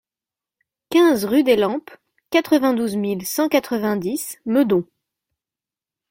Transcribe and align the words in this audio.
quinze 0.89 1.25
rue 1.25 1.43
des 1.43 1.55
Lampes, 1.55 1.91
quatre-vingt-douze 2.31 2.95
mille 2.95 3.23
cent 3.23 3.47
quatre-vingt-dix 3.49 4.39
Meudon 4.47 4.83